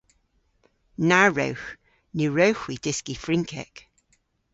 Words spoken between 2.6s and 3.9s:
hwi dyski Frynkek.